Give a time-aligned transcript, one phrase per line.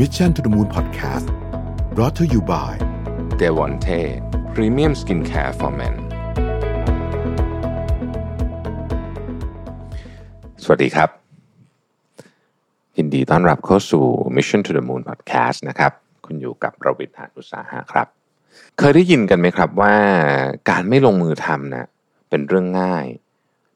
[0.00, 1.26] Mission to the Moon Podcast
[1.94, 2.72] brought to you by
[3.38, 3.88] เดวอนเท
[4.54, 5.94] premium skincare for men
[10.62, 11.10] สวัสดีครับ
[12.96, 14.04] ยินดีต้อนรับเข้าสู่
[14.36, 15.92] Mission to the Moon Podcast นะครับ
[16.26, 18.08] คุณอยู่กับผมรวิศ หาญอุตสาหะครับ
[18.78, 19.94] เคยได้ยินกันไหมครับว่า
[20.70, 21.86] การไม่ลงมือทำนะ
[22.28, 23.06] เป็นเรื่องง่าย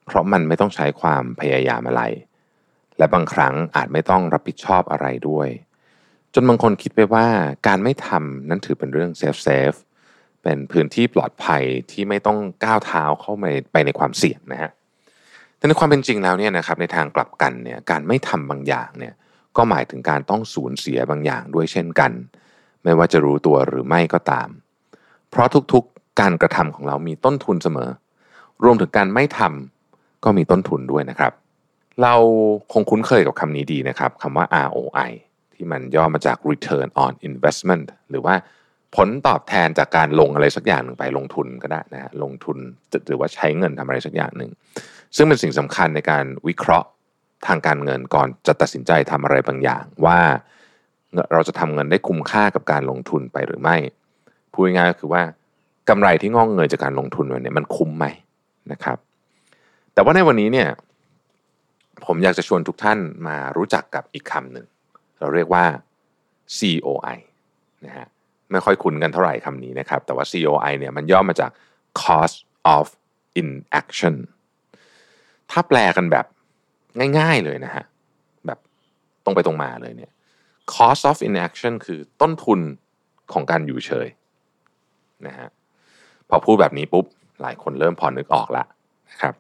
[0.07, 2.03] เพราะมันไม่ต้องใช้ความพยายามอะไร
[2.99, 5.51] และบางครั้งอาจไม่ต้องรับผิดชอบอะไรด้วย
[6.39, 7.27] จนบางคนคิดไปว่า
[7.67, 9.73] การไม่ทำนั้นถือเป็นเรื่อง safe safe
[10.43, 14.71] เป็นพื้นที่ปลอดภัยที่ไม่ต้องก้าวเท้าเข้าไปไปในความเสี่ยงนะฮะ
[15.57, 19.15] แต่ในความเป็นจริงแล้วเนี่ยนะครับในทางกลับกันเนี่ยการไม่ทำบางอย่างเนี่ย
[19.57, 22.13] ก็หมายถึงการต้องสูญเสียบางอย่างด้วยเช่นกัน
[22.83, 24.49] ไม่ว่าจะรู้ตัวหรือไม่ก็ตาม
[25.31, 27.91] เพราะทุกๆการกระทำของเรามีต้นทุนเสมอ
[28.65, 31.33] รวมถึงการไม่ทำก็มีต้นทุนด้วยนะครับ
[32.03, 32.15] เรา
[32.73, 35.11] คงคุ้นเคยกับคำนี้ดีนะครับคำว่า ROI
[35.57, 38.35] ที่มันย่อมาจาก Return on Investment หรือว่า
[38.97, 42.59] ผลตอบแทนจากการลงอะไรสักอย่างหนึ่งไปลงทุนก็ได้นะฮะลงทุน
[43.09, 44.51] หรือว่าใช้เงินทำอะไรสักอย่างหนึ่ง
[45.17, 46.89] ซึ่งเป็นสิ่งสำคัญในการวิเคราะห์
[47.47, 50.21] ทางการเงินก่อนจะตัดสินใจทำอะไรบางอย่าง ว่า
[51.33, 53.77] เราจะทำเงินได้คุ้มค่ากับการลงทุนไปหรือไม่
[54.53, 55.23] พูดง่ายก็คือว่า
[55.89, 58.07] กำไรที่งอกเงยจากการลงทุนเนี่ยมันคุ้มไหม
[58.73, 58.99] นะครับ
[59.95, 60.69] แต่ว่าในวันนี้เนี่ย
[62.05, 64.67] ผมอยากจะชวนทุกท่านมารู้จักกับอีกคำหนึ่ง
[65.21, 65.65] เราเรียกว่า
[66.59, 67.19] COI
[67.87, 68.07] นะฮะ
[68.51, 71.51] ไม่ค่อยคุ้นกันเท่าไหร่คำนี้นะครับ แต่ว่า COI เนี่ยมันย่อมาจาก
[72.03, 72.39] cost
[72.77, 72.87] of
[73.41, 74.17] inaction
[75.51, 76.27] ถ้าแปลกันแบบ
[77.19, 77.85] ง่ายๆเลยนะฮะ
[78.47, 78.59] แบบ
[79.25, 80.13] ตรงไปตรงมาเลยเนี่ย
[80.75, 82.61] cost of inaction คือต้นทุน
[83.33, 84.09] ของการอยู่เฉย
[85.27, 85.49] นะฮะ
[86.29, 87.05] พอพูดแบบนี้ปุ๊บ
[87.43, 88.65] หลายคนเริ่มพอนึกออกละ
[89.11, 89.35] นะครับ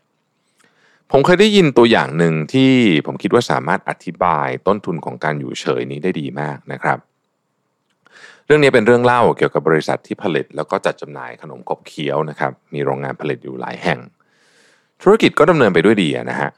[1.12, 2.72] ผมเคยได้ยินตัวอย่างหนึ่งที่
[3.06, 6.98] ผมคิดว่าสามารถอธิบายต้นทุนของการอยู่เฉยนี้ได้ดีมากนะครับ
[8.46, 13.98] เรื่องนี้เป็นเรื่องเล่าเกี่ยวกับบริษัทที่ผลิต แล้วก็จัดจำหน่ายขนมขบเคี้ยวนะครับ มีโรงงานผลิตอยู่หลายแห่ง
[15.02, 16.50] ธุรกิจก็ดำเนินไปด้วยดีนะฮะ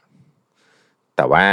[1.15, 1.45] แต่ว่า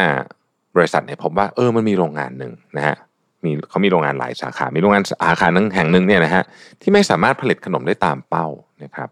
[0.77, 2.97] บริษัทเนี่ยพบว่าเออมันมีโรงงานหนึ่งนะฮะ
[3.45, 6.45] มีเขามีโรงงานหลายสาขา มีโรงงานสาขาหนึ่งแห่งหนึ่งเนี่ยนะฮะ
[6.81, 8.47] ที่ไม่สามารถผลิตขนมได้ตามเป้า
[8.85, 9.09] นะครับ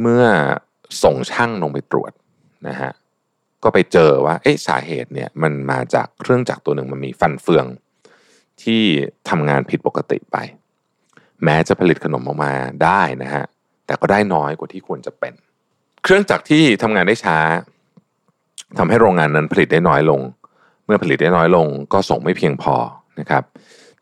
[0.00, 0.24] เมื่อ
[1.02, 2.12] ส่งช่างลงไปตรวจ
[2.68, 2.90] นะฮะ
[3.62, 7.66] ก็ไปเจอว่าเอ๊ะสาเหตุเนี่ยมันมาจากเครื่องจักรตัวหนึ่งมันมีฟันเฟือง
[8.62, 8.82] ที่
[9.28, 10.36] ทำงานผิดปกติไป
[11.44, 12.52] แม้จะผลิตขนมออกมา
[12.84, 13.44] ได้นะฮะ
[13.86, 15.34] แต่ก็ได้น้อยกว่าที่ควรจะเป็น
[16.02, 17.38] เครื่องจักรที่ทำงานได้ช้า
[18.78, 20.20] ทำให้โรงงานนั้นผลิตได้น้อยลง
[20.84, 22.76] เมื่อผลิตได้น้อยลง ก็ส่งไม่เพียงพอ
[23.20, 23.42] นะครับ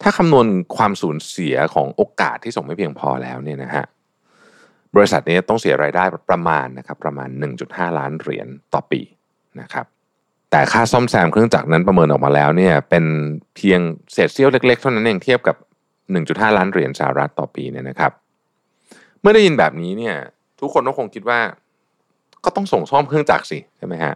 [0.03, 0.47] ถ้าคำนวณ
[0.77, 3.85] ความสูญเสียของโอกาสที่ส่งไม่เพียงพอแล้วเนี่ยนะฮะ
[4.97, 7.29] บริษัทนี้ต้องเสียรายได้ประมาณนะครับประมาณ
[7.63, 9.01] 1.5 ล้านเหรียญต่อปี
[9.61, 9.87] นะครับ
[10.51, 13.05] แต่ค่าซ่อมแซมเครื่องจักรนั้นประเมินออกมาแล้วเนี่ยเป็น
[13.57, 13.81] เพียง
[14.13, 15.57] เศษเสี้ยวเล็ก ๆ เท่านั้นเองเทียบกับ
[16.07, 18.13] 1.5 ล้านเหรียญสหรัฐต่อปีเนี่ยนะครับ
[19.21, 20.17] เมื่อได้ยินแบบนี้เนี่ย
[20.61, 21.41] ทุกคนก็คงคิดว่า
[22.45, 24.15] ก็ต้องส่งซ่อมเครื่องจักรสิใช่ไหมฮะ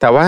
[0.00, 0.26] แต่ว่า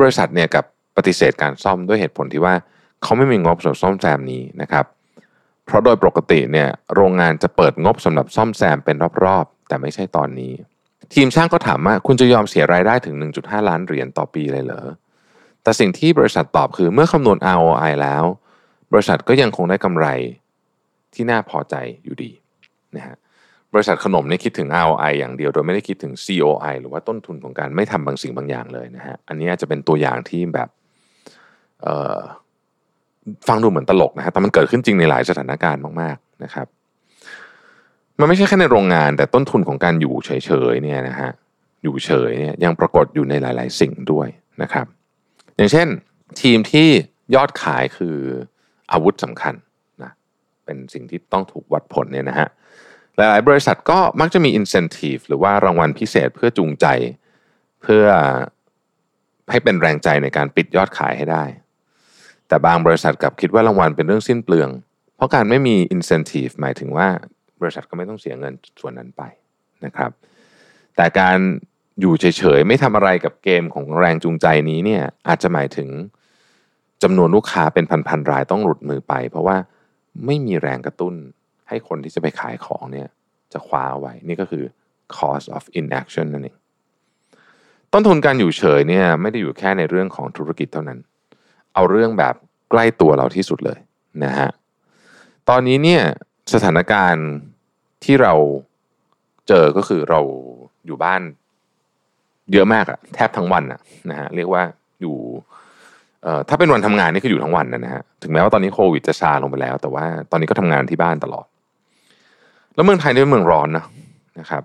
[0.00, 0.64] บริษัทเนี่ยกับ
[0.96, 2.54] ปฏิเสธการซ่อมด้วยเหตุผลที่ว่า
[3.02, 4.84] เขาไม่มีงบสำหรับซ่อมแซมนี้นะครับ
[5.68, 10.52] เพราะโดยปกติเนี่ยโรงงานจะเปิดงบสำหรับซ่อมแซมเป็นรอบๆ แต่ไม่ใช่ตอนนี้
[11.14, 14.86] ทีมช่างก็ถามว่าคุณจะยอมเสียรายได้ถึง 1.5 ล้านเหรียญต่อปีเลยเหรอ
[15.62, 18.24] แต่สิ่งที่บริษัทตอบคือเมื่อคำนวณ ROI แล้ว
[18.92, 20.06] บริษัทก็ยังคงได้กำไร
[21.14, 21.74] ที่น่าพอใจ
[22.04, 22.30] อยู่ดี
[22.96, 23.16] นะฮะ
[23.74, 30.68] บริษัทขนมนี่คิดถึง ROI อย่างเดียวโดยไม่ได้คิดถึง COI หรือว่าต้นทุนของการไม่ทำบางสิ่งบางอย่างเลยนะฮะอันนี้อาจจะเป็นตัวอย่างที่แบบ
[33.48, 36.66] ฟังดูเหมือนตลกนะฮะแต่มันเกิดขึ้นจริงในหลายสถานการณ์มากๆนะครับ
[38.18, 40.30] มันไม่ใช่แค่ในโรงงาน แต่ต้นทุนของการอยู่เฉ
[40.72, 41.30] ยๆเนี่ยนะฮะ
[41.82, 44.28] อยู่เฉยเนี่ยยังปรากฏอยู่ในหลาย ๆ สิ่งด้วย
[44.62, 44.86] นะครับ
[45.56, 45.88] อย่างเช่น
[46.40, 46.88] ทีมที่
[47.34, 48.16] ยอดขายคือ
[48.92, 49.54] อาวุธสำคัญ
[50.02, 50.12] นะ
[50.64, 52.48] เป็นสิ่งที่ต้องถูกวัดผลเนี่ยนะฮะ
[53.16, 56.86] หลายๆบริษัทก็มักจะมี incentive หรือว่ารางวัลพิเศษเพื่อจูงใจ
[57.82, 58.04] เพื่อ
[59.50, 61.44] ให้เป็นแรงใจในการปิดยอดขายให้ได้
[62.48, 64.70] แต่บางบริษัทกลับคิดว่ารางวัลเป็นเรื่องสิ้นเปลือง
[65.16, 67.08] เพราะการไม่มี incentive หมายถึงว่า
[67.60, 69.22] บริษัทก็ไม่ต้องเสียเงินส่วนนั้นไป
[69.84, 70.10] นะครับ
[70.96, 71.38] แต่การ
[72.00, 72.24] อยู่เฉ
[72.58, 75.88] ยๆ ไม่ทำอะไรกับเกมของแรงจูงใจนี้เนี่ยอาจจะหมายถึง
[77.02, 79.56] จำนวนลูกค้าเป็นพันๆรายต้องหลุดมือไป เพราะว่า
[80.26, 81.14] ไม่มีแรงกระตุ้น
[81.68, 83.08] ให้คนที่จะไปขายของเนี่ย
[83.52, 84.64] จะคว้าไว้นี่ก็คือ
[85.16, 86.56] cost of inaction นั่นเอง
[87.92, 90.98] ต้นทุนการอยู่เฉยเนี่ยไม่ได้อยู่แค่ในเรื่องของธุรกิจเท่านั้น
[91.74, 92.34] เอาเรื่องแบบ
[92.70, 93.78] ใกล้ตัวเราที่สุดเลย
[94.24, 94.48] นะฮะ
[95.48, 96.02] ตอนนี้เนี่ย
[96.54, 97.28] สถานการณ์
[98.04, 98.32] ที่เรา
[99.48, 100.20] เจอก็คือเรา
[100.86, 101.22] อยู่บ้าน
[102.52, 103.80] เยอะมากอะแทบทั้งวันอะ
[104.10, 104.62] นะฮะเรียกว่า
[105.00, 105.16] อยู่
[106.22, 111.46] เอ่อถ้าเป็นวันทำงานนี่คืออยู่ทั้งวันนะฮะถึงแม้ว่าตอนนี้โควิดจะซาลงไปแล้ว แต่ว่าตอนนี้ก็ทำงานที่บ้านตลอด
[112.74, 113.84] แล้วเมืองไทยนี่เป็นเมืองร้อนนะ
[114.40, 114.62] นะครับ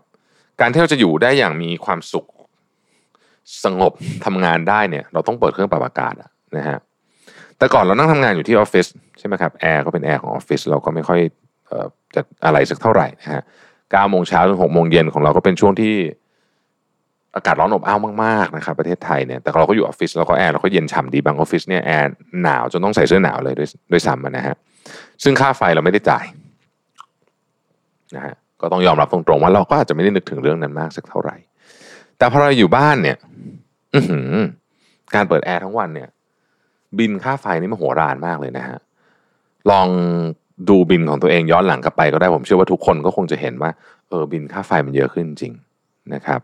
[0.59, 2.27] การที่เราจะอยู่ได้อย่างมีความสุข
[3.63, 3.93] สงบ
[4.25, 6.77] ทำงานได้เนี่ย เราต้องเปิดเครื่องปรับอากาศอะนะฮะ
[7.57, 8.87] แต่ก่อนเรานั่งทำงานอยู่ที่ออฟฟิศ
[9.19, 11.19] ใช่ไหมครับแอร์ก็เป็นแอร์ของออฟฟิศเราก็ไม่ค่อย
[12.15, 13.43] จะอะไรสักเท่าไหร่นะฮะ
[13.91, 15.95] เก้าโมงเช้าถึงหกโมงเย็นของเราก็เป็นช่วงที่
[17.35, 22.11] อากาศร้อนอบอ้าวมากๆนะครับประเทศไทยเนี่ยแต่เราก็อยู่ออฟฟิศเราก็แอร์เราก็เย็นฉ่ำดีบางออฟฟิศเนี่ยแอร์
[22.41, 24.55] หนาวจนต้องใส่เสื้อหนาวเลยด้วยด้วยซ้ำนะฮะ
[25.23, 26.25] ซึ่งค่าไฟเราไม่ได้จ่าย
[28.15, 31.35] นะฮะก็ต้องยอมรับตรงๆว่าเราก็อาจจะไม่ได้นึกถึงเรื่องนั้นมากสักเท่าไหร่
[32.17, 33.17] แต่พอเราอยู่บ้านเนี่ย
[33.93, 33.99] อื
[35.15, 36.09] การเปิดแอร์ทั้งวันเนี่ย
[36.99, 38.77] บินค่าไฟนี่มันโหรานมากเลยนะฮะ
[39.71, 39.87] ลอง
[40.69, 43.71] ดูบินของตัวเองย้อนหลังกลับไปก็ได้ผมเชื่อว่าทุกคนก็คงจะเห็นว่า
[44.09, 45.53] เออบินค่าไฟมันเยอะขึ้นจริง
[46.13, 46.39] นะครับ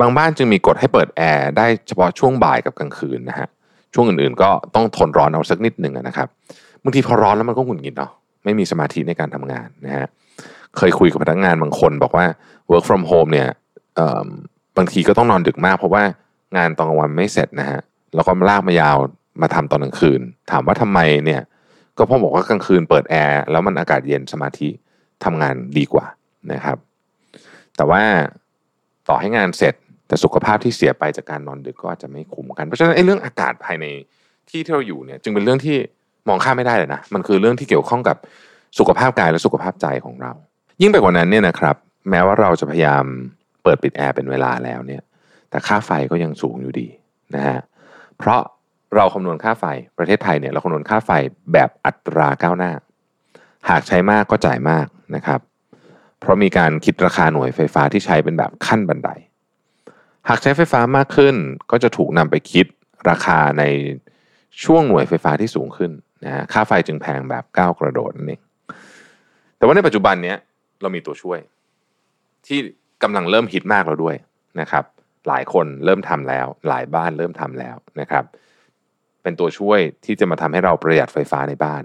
[0.00, 3.48] บางบ้านจึงมีกฎให้เปิดแอร์ได้เฉพาะช่วงบ่ายกับกลางคืนนะฮะ
[3.94, 6.28] ช่วงอื่นๆ ก็ต้องทนร้อนเอาสักนิดหนึ่งนะครับ
[6.82, 8.12] บางทีพอร้อนแล้วมันก็หงุดหงิดเนาะ
[8.44, 10.06] ไม่มีสมาธิในการทำงานนะฮะ
[10.76, 12.26] เคยคุยกับพนักงานบางคนบอกว่า
[12.70, 13.48] work from home เนี่ย
[14.76, 16.02] บางทีก็ต้องนอนดึกมากเพราะว่า
[16.56, 17.80] งานตอนกลางวันไม่เสร็จนะฮะ
[18.14, 18.96] แล้วก็ลากมายาว
[19.42, 21.42] มาทำตอนกลางคืน ถามว่าทำไมเนี่ย
[21.98, 24.68] ก็พราะบอกว่ากลางคืนเปิดแอร์แล้วมันอากาศเย็นสมาธิ
[25.24, 26.06] ทำงานดีกว่า
[26.52, 26.78] นะครับ
[27.76, 28.02] แต่ว่า
[29.08, 29.74] ต่อให้งานเสร็จ
[30.08, 33.86] แต่สุขภาพที่เสียไปจากการนอนดึกก็อาจจะไม่คุ้มกัน เพราะฉะนั้นไอ้เรื่องอากาศภายใน
[34.50, 35.76] ที่ที่เราอยู่เนี่ย จึงเป็นเรื่องที่
[36.28, 38.16] มองข้ามไม่ได้เลยนะ มันคือเรื่องที่เกี่ยวข้องกับ
[38.78, 40.32] สุขภาพกายและสุขภาพใจของเรา
[40.80, 41.76] ยิ่งไปกว่านั้นเนี่ยนะครับ
[42.10, 43.04] แม้ว่าเราจะพยายาม
[43.62, 45.02] เปิดปิดแอร์เป็นเวลาแล้วเนี่ย
[45.50, 46.88] แต่ค่าไฟก็ยังสูงอยู่ดี
[47.34, 47.58] นะฮะ
[48.18, 48.40] เพราะ
[48.96, 49.64] เราคำนวณค่าไฟ
[49.98, 51.10] ประเทศไทยเนี่ยเราคำนวณค่าไฟ
[51.52, 52.72] แบบอัตราก้าวหน้า
[53.68, 55.40] หากใช้มากก็จ่ายมากนะครับ
[56.20, 59.10] เพราะมีการคิดราคาหน่วยไฟฟ้าที่ใช้เป็นแบบขั้นบันได
[60.28, 61.34] หากใช้ไฟฟ้ามากขึ้น
[61.70, 62.66] ก็จะถูกนำไปคิด
[63.10, 63.64] ราคาใน
[64.64, 65.90] ช่วงหน่วยไฟฟ้าที่สูงขึ้น
[66.24, 68.40] นะค่าไฟจึงแพงแบบก้าวกระโดดนั่นเอง
[69.56, 70.36] แต่ว่าในปัจจุบันเนี้ย
[70.80, 71.38] เรามีตัวช่วย
[72.46, 72.58] ที่
[73.02, 74.16] กำลังเริ่มฮิตมากแล้วด้วย
[74.60, 74.84] นะครับ
[75.28, 78.24] หลายคนเริ่มทำแล้ว หลายบ้านเริ่มทำแล้วนะครับ
[79.26, 81.82] เป็นตัวช่วยที่จะมาทำให้เราประหยัดไฟฟ้าในบ้าน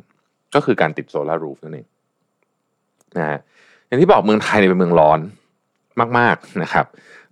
[0.55, 1.87] ก็คือการติดโซลารูฟนั่นเอง
[3.17, 3.39] นะฮะ
[3.87, 5.19] อย่างที่บอกเมืองไทยเป็นเมืองร้อน
[6.17, 6.85] มากๆนะครับ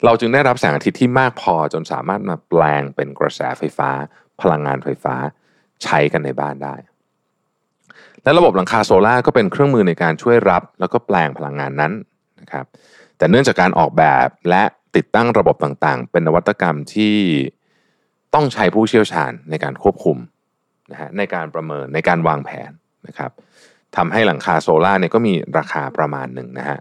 [0.06, 3.90] เราจึงได้รับแสงอาทิตย์ที่มากพอจนสามารถมาแปลงเป็นกระแสไฟฟ้า
[4.42, 5.16] พลังงานไฟฟ้า
[5.84, 6.76] ใช้กันในบ้านได้
[8.24, 11.94] และระบบหลังคาโซลา่าก็เป็นเครื่องมือในการช่วยรับ แล้วก็แปลงพลังงานนั้น
[12.40, 12.66] นะครับ
[13.18, 14.64] แต่เนื่องจากการออกแบบและ
[14.96, 17.16] ติดตั้งระบบต่างๆ เป็นนวัตกรรมที่
[18.34, 20.18] ต้องใช้ผู้เชี่ยวชาญในการควบคุม
[20.92, 22.72] นะฮะในการประเมินในการวางแผน
[23.08, 23.32] นะครับ
[23.96, 26.80] ทำให้หลังคาโซลา่าเนี่ยก็มีราคาประมาณหนึ่งนะฮะ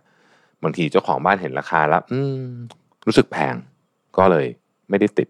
[0.63, 2.03] บางทีเจ้าของบ้านเห็นราคาแล้ว
[3.07, 3.55] รู้สึกแพง
[4.19, 4.47] ก็เลย
[4.89, 5.29] ไม่ได้ติด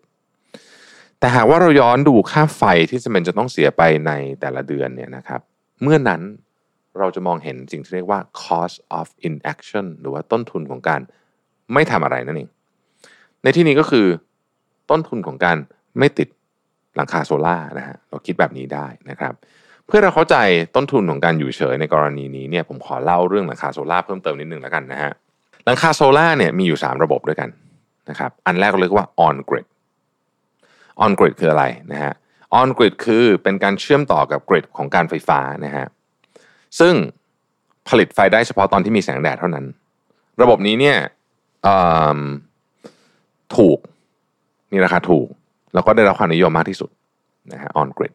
[1.19, 5.41] แต่หากว่าเราย้อนดูค่าไฟที่จะเป็นจะต้องเสียไปในแต่ละเดือนเนี่ยนะครับ
[5.83, 6.23] เมื่อนั้น
[6.99, 11.01] เราจะมองเห็นสิ่งที่เรียกว่า cost of inaction หรือว่าต้นทุนของการ
[11.73, 12.51] ไม่ทำอะไรนั่นเอง
[13.43, 14.07] ในที่นี้ก็คือ
[14.91, 15.59] ต้นทุนของการ
[15.99, 16.29] ไม่ติด
[16.97, 19.33] หลังคาโซลาร์นะฮะเราคิดแบบนี้ได้นะครับ
[19.87, 20.37] เพื่อเราเข้าใจ
[20.75, 25.13] ต้นทุนของการอยู่เฉยในกรณีนี้เนี่ยผมขอเล่าเรื่องหลังคาโซลาร์เพิ่มเติมนิดนึงแล้วกันนะฮะ
[25.65, 27.49] หลังคาโซลาร์เนี่ยมีอยู่ 3 ระบบด้วยกัน
[28.11, 29.67] นะครับอันแรกเรียกว่า on grid
[31.05, 32.13] on grid คืออะไรนะฮะ
[32.61, 35.87] on grid คือเป็นการเชื่อมต่อกับ grid ของการไฟฟ้านะฮะ
[36.79, 36.95] ซึ่ง
[37.89, 39.65] ผลิตไฟได้เฉพาะตอนที่มีแสงแดดเท่านั้น
[40.43, 40.99] ระบบนี้เนี่ย
[43.57, 43.79] ถูก
[44.73, 45.29] มีราคาถูก
[45.75, 46.91] แล้วก็ได้รับความนิยมมากที่สุด
[47.53, 48.13] นะฮะ on grid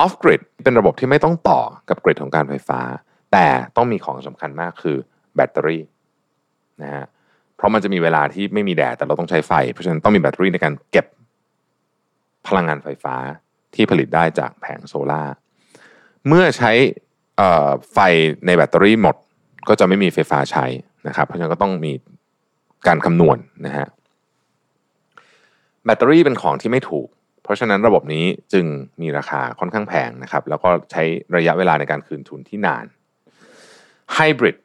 [0.00, 2.80] off grid เป็นระบบที่ไม่ต้องต่อกับกริดของการไฟฟ้า
[3.32, 4.96] แต่ต้องมีของสำคัญมากคือ
[5.36, 5.82] แบตเตอรี่
[6.82, 7.04] นะฮะ
[7.56, 11.06] เพราะมันจะมีเวลาที่ไม่มีแดดแต่เราต้องใช้ไฟ เพราะฉะนั้นต้องมีแบตเตอรี่ในการเก็บ
[12.46, 13.14] พลังงานไฟฟ้า
[13.74, 15.22] ที่ผลิตได้จากแผงโซลา่า
[16.28, 16.72] เมื่อใช้
[17.92, 17.98] ไฟ
[18.46, 19.16] ในแบตเตอรี่หมด
[19.68, 20.66] ก็จะไม่มีไฟฟ้าใช้
[21.08, 21.92] นะครับ เพราะฉะนั้นก็ต้องมี
[22.86, 23.86] การคำนวณนะฮะ
[25.84, 27.08] แบตเตอรี่เป็นของที่ไม่ถูก
[27.42, 28.66] เพราะฉะนั้นระบบนี้จึง
[29.00, 31.02] มีราคาค่อนข้างแพงนะครับ แล้วก็ใช้
[31.36, 32.84] ระยะเวลาในการคืนทุนที่นาน
[34.14, 34.56] ไฮบริด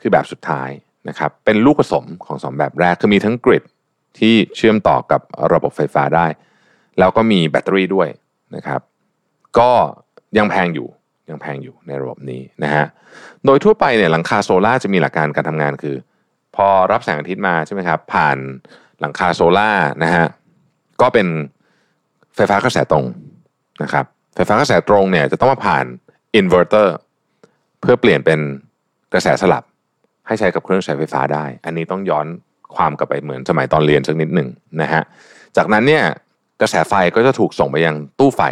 [0.00, 0.70] คือแบบสุดท้าย
[1.08, 3.64] นะครับเป็นลูกผสมของสองแบบแรก คือมีทั้งกริด
[4.18, 5.20] ที่เชื่อมต่อกับ
[5.52, 6.26] ระบบไฟฟ้าได้
[6.98, 8.08] แล้วก็มีแบตเตอรี่ด้วย
[8.56, 8.80] นะครับ
[9.58, 9.70] ก็
[10.38, 10.88] ยังแพงอยู่
[11.28, 12.86] ยังแพงอยู่ในระบบนี้นะฮะ
[13.44, 15.96] โดยทั่วไปเนี่ยหลังคาโซลาร์จะมีหลักการการทำงานคือ
[16.56, 18.36] พอรับแสงอาทิตย์มาใช่ไหมครับผ่าน
[19.00, 19.70] หลังคาโซลาร์
[20.04, 20.26] นะฮะ
[21.00, 21.26] ก็เป็น
[22.34, 23.04] ไฟฟ้ากระแสตรง
[23.82, 25.84] นะครับไฟฟ้ากระแสตรงเนี่ยจะต้องมาผ่าน
[26.34, 26.96] อินเวอร์เตอร์
[27.80, 28.40] เพื่อเปลี่ยนเป็น
[29.12, 29.64] กระแสสลับ
[30.26, 32.26] ให้ใช้กับเครื่องใช้ไฟฟ้าได้ อันนี้ต้องย้อน
[32.76, 34.48] ความกลับไปเหมือนสมัยตอนเรียนสักนิดหนึ่ง
[34.82, 35.02] นะฮะ
[35.56, 36.04] จากนั้นเนี่ย
[36.60, 38.42] กระแสไฟก็จะถูกส่งไปยังตู้ไฟ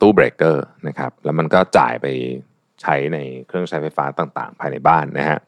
[0.00, 2.06] ตู้เบรกเกอร์นะครับแล้วมันก็จ่ายไป
[2.82, 5.38] ใช้ในเครื่องใช้ไฟฟ้าต่างๆ ภายในบ้านนะฮะ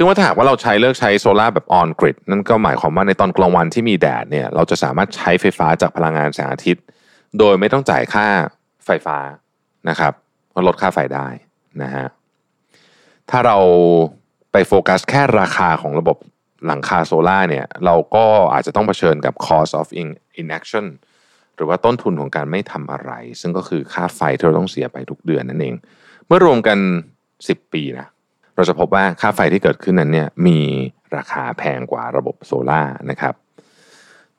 [0.00, 6.84] ึ่งว่าถ้าหากว่าเราใช้เลิกใช้โซลาร์แบบออนกริดนั่นก็หมายความว่าในตอนกลางวันที่มีแดดเนี่ยเราจะสามารถใช้ไฟฟ้าจากพลังงานแสงอาทิตย์
[7.38, 8.26] โดยไม่ต้องจ่ายค่า
[8.86, 9.18] ไฟฟ้า
[9.88, 10.12] นะครับ
[10.66, 11.28] ลดค่าไฟได้
[11.82, 12.06] นะฮะ
[13.30, 13.58] ถ้าเรา
[14.52, 16.16] ไปโฟกัสแค่ราคาของระบบ
[16.66, 19.86] หลังคาโซลาร์เนี่ยเราก็อาจจะต้องเผชิญกับ cost of
[20.40, 20.86] inaction
[21.56, 25.74] หรือว่าต้นทุนของการไม่ทำอะไร ซึ่งก็คือค่าไฟที่เราต้องเสียไปทุกเดือนนั่นเอง
[26.26, 26.78] เมื่อรวมกัน
[27.26, 28.06] 10 ปีนะ
[28.58, 30.58] เราจะพบว่าค่าไฟที่เกิดขึ้นนั้นเนี่ยมี
[31.16, 33.34] ราคาแพงกว่าระบบโซลาร์นะครับ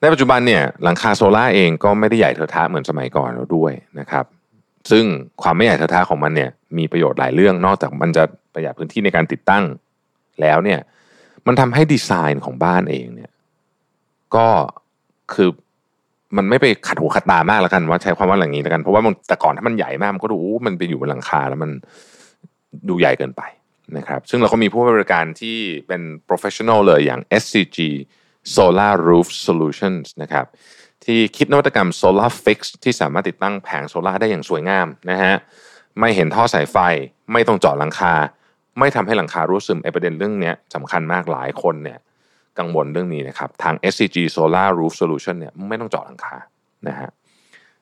[0.01, 4.25] ในปัจจุบันเนี่ยหลังคาโซลาร์เองก็ไม่ได้ใหญ่เทอะทะเหมือนสมัยก่อนแล้วด้วยนะครับ
[4.91, 5.05] ซึ่ง
[5.41, 8.23] ความไม่ใหญ่เทอะทะของมันเนี่ยมีประโยชน์หลายเรื่องนอกจากมันจะ
[8.53, 9.63] ประหยัดพื้นที่ในการติดตั้ง
[10.41, 10.79] แล้วเนี่ย
[11.47, 13.31] มันทำให้ดีไซน์ของบ้านเองเนี่ย
[14.35, 14.47] ก็
[15.33, 15.49] คือ
[16.37, 21.71] มันไม่ไปขัดหูขัดตามากแล้วกันว่าใช้ความว่าอย่างนี้แล้วกันเพราะว่ามันแต่ก่อนถ้ามันใหญ่มากมันก็ดูมันไปอยู่บนหลังคาแล้วมัน
[22.89, 23.41] ดูใหญ่เกินไป
[23.97, 27.79] นะครับซึ่งเราก็มีผู้บริการที่เป็น professional เลยอย่าง SCG
[28.55, 30.45] Solar Roof Solutions นะครับ
[31.05, 35.35] ที่คิดนวัตกรรม Solar Fix ที่สามารถติดตั้งแผงโซลาร์ได้อย่างสวยงามนะฮะ
[35.99, 36.77] ไม่เห็นท่อสายไฟ
[37.33, 38.13] ไม่ต้องเจาะหลังคา
[38.79, 41.99] ไม่ทำให้หลังคารั่วซึมไอประเด็นเรื่องนี้สำคัญมากหลายคนเนี่ย
[42.59, 46.35] กังวลเรื่องนี้นะครับทาง SCG Solar Roof Solution เนี่ยไม่ต้องเจาะหลังคา
[46.87, 47.09] นะฮะ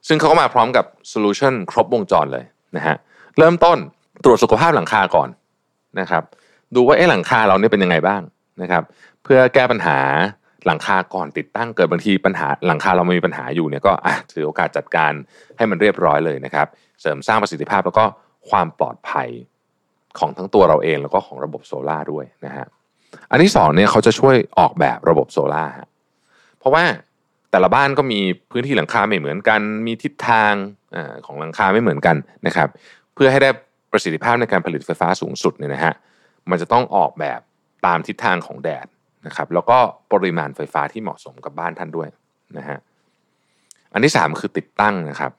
[0.07, 2.45] ซึ่งเขาก็มาพร้อมกับโซลูชันครบวงจรเลย
[2.75, 2.95] นะฮะ
[3.37, 3.77] เริ่มต้น
[4.23, 5.29] ตรวจสุขภาพหลังคาก่อน
[5.99, 6.23] นะครับ
[6.75, 8.21] ดูว่าเอ๊ะหลังคาเราเนี่ยเป็นยังไงบ้าง
[8.61, 8.83] นะครับ
[9.23, 9.97] เพื่อแก้ปัญหา
[10.65, 13.93] หลังคาก่อนติดตั้งเกิดบางทีปัญหาหลังคาเรามีปัญหาอยู่เนี่ยก็
[14.31, 15.11] ถือโอกาสจัดการ
[15.57, 16.67] ให้มันเรียบร้อยเลยนะครับ
[17.01, 18.05] เสริมสร้างประสิทธิภาพแล้วก็
[18.49, 19.29] ความปลอดภัย
[20.19, 22.65] ของทั้งตัวเราเองแล้วก็ของระบบโซล่าด้วยนะฮะ
[23.31, 25.65] อันที่สองเนี่ยเขาจะช่วยออกแบบระบบโซล่า
[26.59, 26.83] เพราะว่า
[27.51, 28.19] แต่ละบ้านก็มี
[28.51, 30.53] พื้นที่หลังคาไม่เหมือนกัน มีทิศทาง
[30.95, 32.15] อของหลังคาไม่เหมือนกัน
[32.47, 32.69] นะครับ
[33.13, 33.49] เพื่อให้ได้
[33.97, 35.93] ประสิทธิภาพในการผลิตไฟฟ้าสูงสุดเนี่ยนะฮะ
[36.49, 37.39] มันจะต้องออกแบบ
[37.85, 38.87] ตามทิศทางของแดด
[39.27, 39.77] นะครับแล้วก็
[40.13, 42.07] ปริมาณไฟฟ้าที่เหมาะสมกับบ้านท่านด้วย
[42.57, 42.77] นะฮะ
[43.93, 45.31] อันที่ 3 คือติดตั้งนะครับ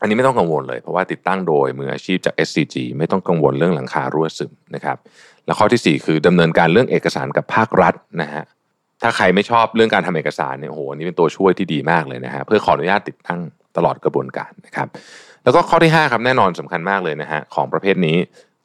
[0.00, 4.96] อันนี้ไม่ต้องกังวลเลย เพราะว่าติดตั้งโดยมืออาชีพจาก SCG ไม่ต้องกังวลเรื่องหลังคารั่วซึมนะครับ
[5.46, 8.44] แล้วข้อที่ 4 คือดำเนินการเรื่องเอกสารกับภาครัฐนะฮะ
[9.02, 13.40] ถ้าใครไม่ชอบเรื่องการทำเอกสารเนี่ยโอ้โหนี่เป็นตัวช่วยที่ดีมากเลยนะฮะเพื่อขออนุญาตติดตั้ง
[13.76, 14.88] ตลอดกระบวนการนะครับ
[15.44, 18.16] แล้วก็ข้อที่5ครับแน่นอนสำคัญมากเลยนะฮะของประเภทนี้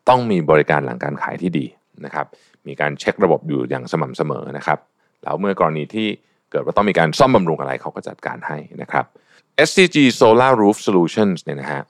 [0.09, 1.65] ต้องมีบริการหลังการขายที่ดี
[2.05, 2.25] นะครับ
[2.67, 4.79] มีการเช็คระบบอยู่อย่างสม่ำเสมอนะครับ
[5.23, 6.07] แล้วเมื่อกรณีที่
[6.51, 9.05] เกิดว่าต้องมีการซ่อมบำรุงอะไรเขาก็จัดการให้นะครับ
[9.67, 11.81] SCG Solar Roof Solutions เนี่ยนะฮะ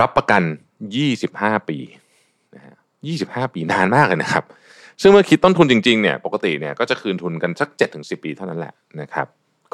[0.00, 0.42] รับประกัน
[1.06, 1.78] 25 ปี
[2.54, 2.74] นะฮะ
[3.14, 4.44] 25 ปีนานมากเลยนะครับ
[5.02, 9.26] ซึ่งเมื่อคิดต้นทุนจริงๆเนี่ยปกติเนี่ยก็จะคืนทุนกันสัก 7-10 ปีเท่านั้นแหละนะครับ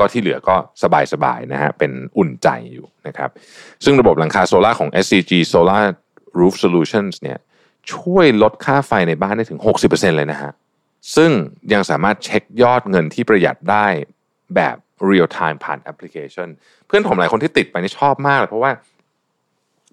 [0.03, 0.57] ก็ที่เหลือก็
[1.13, 3.31] สบายๆนะฮะเป็นอุ่นใจอยู่นะครับ
[3.85, 5.85] ซึ่งระบบหลังคาโซลาของ SCG Solar
[6.39, 7.39] Roof Solutions เนี่ย
[7.93, 10.53] ช่วยลดค่าไฟในบ้านได้ถึง 60%เลยนะฮะ
[11.17, 11.31] ซึ่ง
[11.73, 13.87] ยังสามารถเช็คยอดเงินที่ประหยัดได้
[14.55, 14.77] แบบ
[15.11, 16.49] real time ผ่านแอปพลิเคชัน
[16.87, 18.71] เพื่อนผมหลายคนที่ติดไปนี่ชอบมากเลยเพราะว่า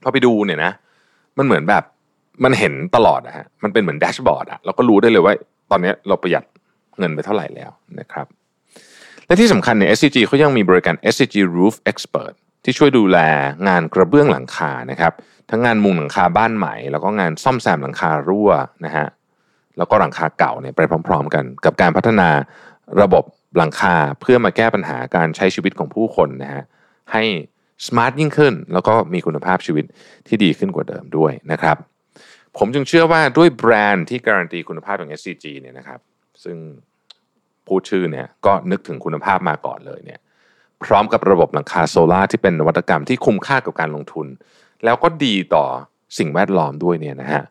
[0.03, 0.71] พอไปดูเนี่ยนะ
[1.37, 1.83] มันเหมือนแบบ
[2.43, 5.33] มันเห็นตลอดนะฮะมันเป็นเหมือนแดชบอร์ดอะเราก็รู้ได้เลยว่า
[5.71, 6.43] ตอนนี้เราประหยัด
[6.99, 8.25] เงินไปเท่าไหร่แล้วนะครับ
[9.29, 12.33] และที่สำคัญเนี่ย SCG เขายังมีบริการ SCG Roof Expert
[12.63, 13.17] ที่ช่วยดูแล
[13.67, 15.13] งานกระเบื้องหลังคานะครับ
[15.49, 18.51] ทั้งงานมุงหลังคาบ้านใหม่ แล้วก็งานซ่อมแซมหลังคารั่ว
[18.85, 19.07] นะฮะ
[19.77, 22.29] แล้วก็หลังคาเก่าเนี่ยไปพร้อม ๆ กัน กับการพัฒนา
[23.01, 23.23] ระบบ
[23.57, 26.63] หลังคาเพื่อมาแก้ปัญหาการใช้ชีวิตของผู้คนนะฮะ
[27.11, 27.23] ให้
[27.87, 29.85] สมาร์ทยิ่งขึ้น แล้วก็มีคุณภาพชีวิต
[30.27, 31.77] ที่ดีขึ้นกว่าเดิมด้วยนะครับ
[32.57, 35.99] ผมจึงเชื่อว่าด้วยแบรนด์ที่การันตีคุณภาพอย่าง SCG เนี่ยนะครับ
[36.43, 36.57] ซึ่ง
[37.69, 40.19] พูดชื่อเนี่ยก็นึกถึงคุณภาพมาก่อนเลยเนี่ย
[40.83, 44.27] พร้อมกับระบบหลังคาโซลาที่เป็นนวัตกรรมที่คุ้มค่ากับการลงทุน
[44.83, 45.65] แล้วก็ดีต่อ
[46.17, 47.43] สิ่งแวดล้อมด้วยเนี่ยนะฮะ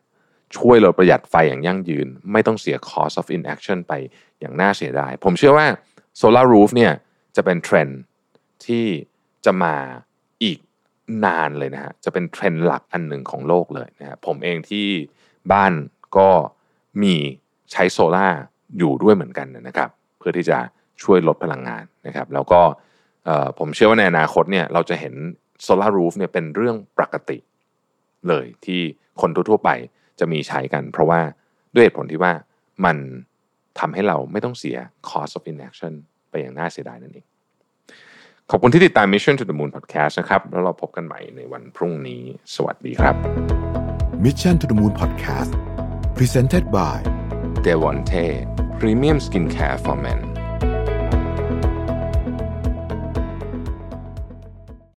[0.57, 3.93] ช่วยลดประหยัดไฟอย่างยั่งยืน ไม่ต้องเสีย cost of inaction ไป
[4.39, 5.67] อย่างน่าเสียดาย ผมเชื่อว่า
[6.21, 6.93] solar roof เนี่ย
[7.35, 7.87] จะเป็นเทรน
[8.65, 8.85] ที่
[9.45, 9.75] จะมา
[10.43, 10.59] อีก
[11.25, 14.87] นานเลยนะฮะจะเป็นเทรนหลักอันหนึ่งของโลกเลยนะฮะผมเองที่
[15.51, 15.73] บ้าน
[16.17, 16.29] ก็
[17.03, 17.15] มี
[17.71, 18.27] ใช้โซล่า
[18.77, 20.57] อยู่ด้วยเหมือนกันนะครับ เพื่อที่จะ
[21.03, 22.61] ช่วยลดพลังงานนะครับ แล้วก็
[23.59, 25.13] ผมเชื่อว่าในอนาคตเนี่ยเราจะเห็น
[25.63, 27.37] โซลารูฟเนี่ยเป็นเรื่องปกติ
[28.27, 28.81] เลยที่
[29.21, 29.69] คนทั่วๆไป
[30.19, 31.21] จะมีใช้กัน เพราะว่า
[31.73, 32.33] ด้วยเหตุผลที่ว่า
[32.85, 32.97] มัน
[33.79, 34.77] ทำให้เราไม่ต้องเสีย
[35.09, 35.93] cost of inaction
[36.29, 37.25] ไปอย่างน่าเสียดายนั่นเอง
[38.49, 42.23] ขอบคุณที่ติดตาม Mission to the Moon Podcast นะครับ แล้วเราพบกันใหม่ในวันพรุ่งนี้
[42.55, 43.15] สวัสดีครับ
[44.25, 45.51] Mission to the Moon Podcast
[46.17, 46.97] Presented by
[47.65, 50.28] d e v o n t e Premium Skincare for Men